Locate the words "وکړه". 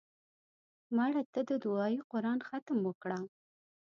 2.83-3.19